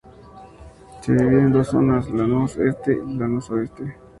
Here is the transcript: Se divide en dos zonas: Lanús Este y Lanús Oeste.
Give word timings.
Se 1.03 1.13
divide 1.13 1.41
en 1.41 1.51
dos 1.53 1.67
zonas: 1.67 2.09
Lanús 2.09 2.57
Este 2.57 2.93
y 2.93 3.13
Lanús 3.17 3.51
Oeste. 3.51 3.97